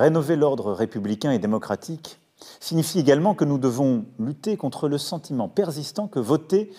Rénover 0.00 0.34
l'ordre 0.34 0.72
républicain 0.72 1.30
et 1.30 1.38
démocratique 1.38 2.18
signifie 2.58 2.98
également 2.98 3.34
que 3.34 3.44
nous 3.44 3.58
devons 3.58 4.06
lutter 4.18 4.56
contre 4.56 4.88
le 4.88 4.96
sentiment 4.96 5.50
persistant 5.50 6.08
que 6.08 6.18
voter 6.18 6.72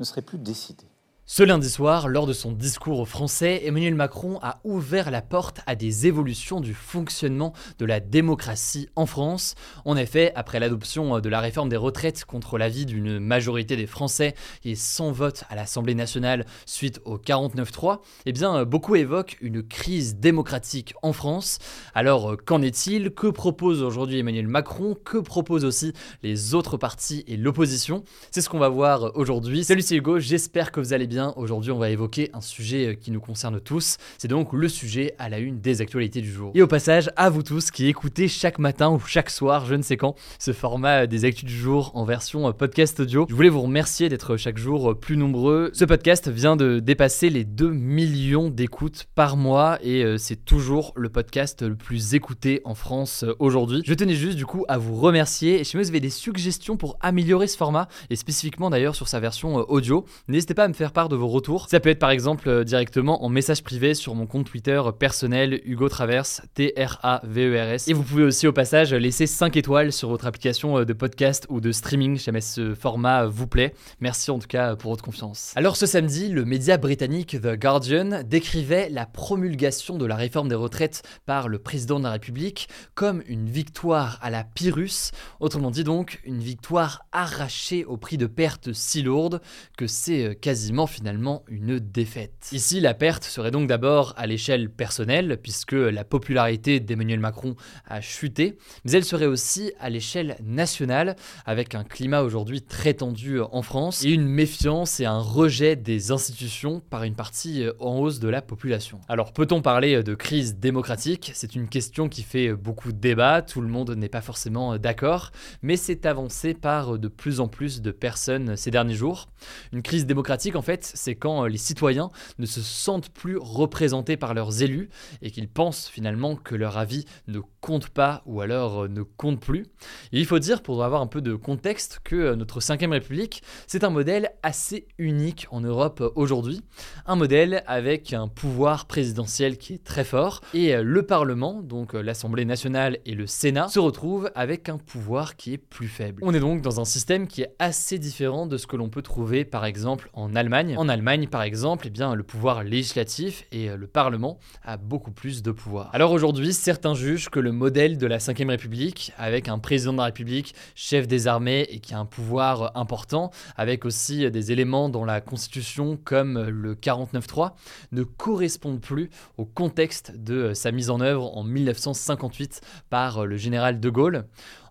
ne 0.00 0.04
serait 0.04 0.20
plus 0.20 0.36
décidé. 0.36 0.84
Ce 1.32 1.44
lundi 1.44 1.70
soir, 1.70 2.08
lors 2.08 2.26
de 2.26 2.32
son 2.32 2.50
discours 2.50 2.98
aux 2.98 3.04
Français, 3.04 3.62
Emmanuel 3.64 3.94
Macron 3.94 4.40
a 4.42 4.58
ouvert 4.64 5.12
la 5.12 5.22
porte 5.22 5.60
à 5.64 5.76
des 5.76 6.08
évolutions 6.08 6.60
du 6.60 6.74
fonctionnement 6.74 7.52
de 7.78 7.84
la 7.86 8.00
démocratie 8.00 8.88
en 8.96 9.06
France. 9.06 9.54
En 9.84 9.96
effet, 9.96 10.32
après 10.34 10.58
l'adoption 10.58 11.20
de 11.20 11.28
la 11.28 11.38
réforme 11.38 11.68
des 11.68 11.76
retraites 11.76 12.24
contre 12.24 12.58
l'avis 12.58 12.84
d'une 12.84 13.20
majorité 13.20 13.76
des 13.76 13.86
Français 13.86 14.34
et 14.64 14.74
sans 14.74 15.12
vote 15.12 15.44
à 15.48 15.54
l'Assemblée 15.54 15.94
nationale 15.94 16.46
suite 16.66 17.00
au 17.04 17.16
49-3, 17.16 18.00
eh 18.26 18.32
bien, 18.32 18.64
beaucoup 18.64 18.96
évoquent 18.96 19.36
une 19.40 19.62
crise 19.62 20.16
démocratique 20.16 20.94
en 21.00 21.12
France. 21.12 21.58
Alors, 21.94 22.38
qu'en 22.44 22.60
est-il? 22.60 23.12
Que 23.12 23.28
propose 23.28 23.84
aujourd'hui 23.84 24.18
Emmanuel 24.18 24.48
Macron? 24.48 24.96
Que 25.04 25.18
proposent 25.18 25.64
aussi 25.64 25.92
les 26.24 26.56
autres 26.56 26.76
partis 26.76 27.22
et 27.28 27.36
l'opposition? 27.36 28.02
C'est 28.32 28.40
ce 28.40 28.48
qu'on 28.48 28.58
va 28.58 28.68
voir 28.68 29.12
aujourd'hui. 29.16 29.62
Salut, 29.62 29.82
c'est 29.82 29.94
Hugo, 29.94 30.18
j'espère 30.18 30.72
que 30.72 30.80
vous 30.80 30.92
allez 30.92 31.06
bien 31.06 31.19
aujourd'hui 31.36 31.70
on 31.70 31.78
va 31.78 31.90
évoquer 31.90 32.30
un 32.32 32.40
sujet 32.40 32.88
euh, 32.88 32.94
qui 32.94 33.10
nous 33.10 33.20
concerne 33.20 33.60
tous, 33.60 33.96
c'est 34.18 34.28
donc 34.28 34.52
le 34.52 34.68
sujet 34.68 35.14
à 35.18 35.28
la 35.28 35.38
une 35.38 35.60
des 35.60 35.80
actualités 35.80 36.20
du 36.20 36.30
jour. 36.32 36.52
Et 36.54 36.62
au 36.62 36.66
passage, 36.66 37.10
à 37.16 37.30
vous 37.30 37.42
tous 37.42 37.70
qui 37.70 37.86
écoutez 37.86 38.28
chaque 38.28 38.58
matin 38.58 38.90
ou 38.90 38.98
chaque 39.00 39.30
soir, 39.30 39.66
je 39.66 39.74
ne 39.74 39.82
sais 39.82 39.96
quand, 39.96 40.14
ce 40.38 40.52
format 40.52 41.02
euh, 41.02 41.06
des 41.06 41.24
actus 41.24 41.44
du 41.44 41.54
jour 41.54 41.92
en 41.94 42.04
version 42.04 42.48
euh, 42.48 42.52
podcast 42.52 43.00
audio, 43.00 43.26
je 43.28 43.34
voulais 43.34 43.48
vous 43.48 43.62
remercier 43.62 44.08
d'être 44.08 44.36
chaque 44.36 44.58
jour 44.58 44.98
plus 44.98 45.16
nombreux. 45.16 45.70
Ce 45.74 45.84
podcast 45.84 46.28
vient 46.28 46.56
de 46.56 46.78
dépasser 46.78 47.30
les 47.30 47.44
2 47.44 47.70
millions 47.70 48.48
d'écoutes 48.48 49.06
par 49.14 49.36
mois 49.36 49.78
et 49.82 50.04
c'est 50.18 50.44
toujours 50.44 50.92
le 50.96 51.08
podcast 51.08 51.62
le 51.62 51.76
plus 51.76 52.14
écouté 52.14 52.60
en 52.64 52.74
France 52.74 53.24
aujourd'hui. 53.38 53.82
Je 53.84 53.94
tenais 53.94 54.14
juste 54.14 54.36
du 54.36 54.46
coup 54.46 54.64
à 54.68 54.78
vous 54.78 54.94
remercier 54.94 55.60
et 55.60 55.64
si 55.64 55.76
vous 55.76 55.88
avez 55.88 56.00
des 56.00 56.10
suggestions 56.10 56.76
pour 56.76 56.96
améliorer 57.00 57.46
ce 57.46 57.56
format 57.56 57.88
et 58.08 58.16
spécifiquement 58.16 58.70
d'ailleurs 58.70 58.94
sur 58.94 59.08
sa 59.08 59.20
version 59.20 59.56
audio, 59.68 60.04
n'hésitez 60.28 60.54
pas 60.54 60.64
à 60.64 60.68
me 60.68 60.74
faire 60.74 60.92
part 60.92 61.09
de 61.10 61.16
vos 61.16 61.28
retours. 61.28 61.66
Ça 61.68 61.80
peut 61.80 61.90
être 61.90 61.98
par 61.98 62.10
exemple 62.10 62.48
euh, 62.48 62.64
directement 62.64 63.22
en 63.24 63.28
message 63.28 63.62
privé 63.62 63.92
sur 63.94 64.14
mon 64.14 64.26
compte 64.26 64.46
Twitter 64.46 64.80
personnel 64.98 65.60
Hugo 65.64 65.88
Travers, 65.88 66.24
T-R-A-V-E-R-S. 66.54 67.88
Et 67.88 67.92
vous 67.92 68.02
pouvez 68.02 68.22
aussi 68.22 68.46
au 68.46 68.52
passage 68.52 68.94
laisser 68.94 69.26
5 69.26 69.56
étoiles 69.56 69.92
sur 69.92 70.08
votre 70.08 70.26
application 70.26 70.78
euh, 70.78 70.84
de 70.84 70.92
podcast 70.94 71.46
ou 71.50 71.60
de 71.60 71.72
streaming 71.72 72.16
si 72.16 72.24
jamais 72.24 72.40
ce 72.40 72.74
format 72.74 73.26
vous 73.26 73.46
plaît. 73.46 73.74
Merci 74.00 74.30
en 74.30 74.38
tout 74.38 74.48
cas 74.48 74.76
pour 74.76 74.92
votre 74.92 75.04
confiance. 75.04 75.52
Alors 75.56 75.76
ce 75.76 75.84
samedi, 75.84 76.28
le 76.28 76.44
média 76.44 76.78
britannique 76.78 77.36
The 77.40 77.58
Guardian 77.58 78.22
décrivait 78.24 78.88
la 78.88 79.04
promulgation 79.04 79.98
de 79.98 80.06
la 80.06 80.16
réforme 80.16 80.48
des 80.48 80.54
retraites 80.54 81.02
par 81.26 81.48
le 81.48 81.58
président 81.58 81.98
de 81.98 82.04
la 82.04 82.12
République 82.12 82.68
comme 82.94 83.22
une 83.26 83.50
victoire 83.50 84.18
à 84.22 84.30
la 84.30 84.44
Pyrrhus, 84.44 85.10
autrement 85.40 85.70
dit 85.70 85.84
donc 85.84 86.20
une 86.24 86.40
victoire 86.40 87.06
arrachée 87.12 87.84
au 87.84 87.96
prix 87.96 88.16
de 88.16 88.26
pertes 88.26 88.72
si 88.72 89.02
lourdes 89.02 89.40
que 89.76 89.86
c'est 89.86 90.24
euh, 90.24 90.34
quasiment 90.34 90.86
finalement 90.90 91.44
une 91.48 91.78
défaite. 91.78 92.50
Ici, 92.52 92.80
la 92.80 92.94
perte 92.94 93.24
serait 93.24 93.50
donc 93.50 93.68
d'abord 93.68 94.12
à 94.16 94.26
l'échelle 94.26 94.68
personnelle, 94.68 95.38
puisque 95.42 95.72
la 95.72 96.04
popularité 96.04 96.80
d'Emmanuel 96.80 97.20
Macron 97.20 97.54
a 97.86 98.00
chuté, 98.00 98.58
mais 98.84 98.92
elle 98.92 99.04
serait 99.04 99.26
aussi 99.26 99.72
à 99.80 99.88
l'échelle 99.88 100.36
nationale, 100.44 101.16
avec 101.46 101.74
un 101.74 101.84
climat 101.84 102.22
aujourd'hui 102.22 102.62
très 102.62 102.94
tendu 102.94 103.40
en 103.40 103.62
France, 103.62 104.04
et 104.04 104.10
une 104.10 104.26
méfiance 104.26 105.00
et 105.00 105.06
un 105.06 105.20
rejet 105.20 105.76
des 105.76 106.10
institutions 106.10 106.80
par 106.90 107.04
une 107.04 107.14
partie 107.14 107.64
en 107.78 107.98
hausse 107.98 108.18
de 108.18 108.28
la 108.28 108.42
population. 108.42 109.00
Alors 109.08 109.32
peut-on 109.32 109.62
parler 109.62 110.02
de 110.02 110.14
crise 110.14 110.56
démocratique? 110.56 111.30
C'est 111.34 111.54
une 111.54 111.68
question 111.68 112.08
qui 112.08 112.22
fait 112.22 112.52
beaucoup 112.52 112.92
de 112.92 112.98
débats, 112.98 113.42
tout 113.42 113.60
le 113.60 113.68
monde 113.68 113.90
n'est 113.90 114.08
pas 114.08 114.20
forcément 114.20 114.76
d'accord, 114.78 115.30
mais 115.62 115.76
c'est 115.76 116.06
avancé 116.06 116.54
par 116.54 116.98
de 116.98 117.08
plus 117.08 117.40
en 117.40 117.48
plus 117.48 117.80
de 117.80 117.90
personnes 117.90 118.56
ces 118.56 118.70
derniers 118.70 118.94
jours. 118.94 119.28
Une 119.72 119.82
crise 119.82 120.06
démocratique, 120.06 120.56
en 120.56 120.62
fait, 120.62 120.79
c'est 120.84 121.14
quand 121.14 121.44
euh, 121.44 121.48
les 121.48 121.58
citoyens 121.58 122.10
ne 122.38 122.46
se 122.46 122.60
sentent 122.60 123.10
plus 123.10 123.36
représentés 123.38 124.16
par 124.16 124.34
leurs 124.34 124.62
élus 124.62 124.88
et 125.22 125.30
qu'ils 125.30 125.48
pensent 125.48 125.88
finalement 125.88 126.36
que 126.36 126.54
leur 126.54 126.78
avis 126.78 127.04
ne 127.28 127.40
compte 127.60 127.88
pas 127.88 128.22
ou 128.26 128.40
alors 128.40 128.84
euh, 128.84 128.88
ne 128.88 129.02
compte 129.02 129.40
plus. 129.40 129.66
Et 130.12 130.20
il 130.20 130.26
faut 130.26 130.38
dire, 130.38 130.62
pour 130.62 130.82
avoir 130.84 131.00
un 131.00 131.06
peu 131.06 131.20
de 131.20 131.34
contexte, 131.34 132.00
que 132.04 132.16
euh, 132.16 132.36
notre 132.36 132.60
5ème 132.60 132.92
République, 132.92 133.42
c'est 133.66 133.84
un 133.84 133.90
modèle 133.90 134.30
assez 134.42 134.86
unique 134.98 135.46
en 135.50 135.60
Europe 135.60 136.12
aujourd'hui. 136.14 136.62
Un 137.06 137.16
modèle 137.16 137.62
avec 137.66 138.12
un 138.12 138.28
pouvoir 138.28 138.86
présidentiel 138.86 139.58
qui 139.58 139.74
est 139.74 139.84
très 139.84 140.04
fort 140.04 140.40
et 140.54 140.76
le 140.76 141.02
Parlement, 141.02 141.62
donc 141.62 141.94
l'Assemblée 141.94 142.44
nationale 142.44 142.98
et 143.04 143.14
le 143.14 143.26
Sénat, 143.26 143.68
se 143.68 143.78
retrouvent 143.78 144.30
avec 144.34 144.68
un 144.68 144.78
pouvoir 144.78 145.36
qui 145.36 145.54
est 145.54 145.58
plus 145.58 145.88
faible. 145.88 146.22
On 146.22 146.34
est 146.34 146.40
donc 146.40 146.62
dans 146.62 146.80
un 146.80 146.84
système 146.84 147.26
qui 147.26 147.42
est 147.42 147.54
assez 147.58 147.98
différent 147.98 148.46
de 148.46 148.56
ce 148.56 148.66
que 148.66 148.76
l'on 148.76 148.88
peut 148.88 149.02
trouver 149.02 149.44
par 149.44 149.64
exemple 149.64 150.10
en 150.12 150.34
Allemagne. 150.34 150.69
En 150.76 150.88
Allemagne, 150.88 151.28
par 151.28 151.42
exemple, 151.42 151.88
eh 151.88 152.14
le 152.14 152.22
pouvoir 152.22 152.64
législatif 152.64 153.44
et 153.52 153.70
euh, 153.70 153.76
le 153.76 153.86
Parlement 153.86 154.38
a 154.64 154.76
beaucoup 154.76 155.10
plus 155.10 155.42
de 155.42 155.50
pouvoir. 155.50 155.90
Alors 155.92 156.12
aujourd'hui, 156.12 156.52
certains 156.52 156.94
jugent 156.94 157.28
que 157.28 157.40
le 157.40 157.52
modèle 157.52 157.98
de 157.98 158.06
la 158.06 158.18
Ve 158.18 158.48
République, 158.48 159.12
avec 159.18 159.48
un 159.48 159.58
président 159.58 159.92
de 159.92 159.98
la 159.98 160.04
République, 160.04 160.54
chef 160.74 161.06
des 161.06 161.26
armées 161.26 161.66
et 161.70 161.80
qui 161.80 161.94
a 161.94 161.98
un 161.98 162.06
pouvoir 162.06 162.76
important, 162.76 163.30
avec 163.56 163.84
aussi 163.84 164.30
des 164.30 164.52
éléments 164.52 164.88
dans 164.88 165.04
la 165.04 165.20
Constitution 165.20 165.98
comme 166.02 166.40
le 166.48 166.74
49.3, 166.74 167.52
ne 167.92 168.02
correspondent 168.02 168.80
plus 168.80 169.10
au 169.36 169.44
contexte 169.44 170.12
de 170.16 170.54
sa 170.54 170.72
mise 170.72 170.90
en 170.90 171.00
œuvre 171.00 171.36
en 171.36 171.44
1958 171.44 172.60
par 172.88 173.26
le 173.26 173.36
général 173.36 173.80
de 173.80 173.90
Gaulle. 173.90 174.24